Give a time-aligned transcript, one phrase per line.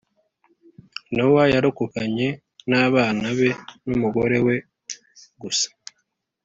[1.15, 2.27] Nowa yarokokanye
[2.69, 3.49] nabana be
[3.85, 4.53] numugorewe
[5.41, 5.67] gusa